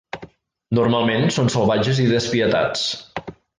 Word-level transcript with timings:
Normalment 0.77 1.27
són 1.37 1.53
salvatges 1.57 2.01
i 2.07 2.09
despietats. 2.15 2.89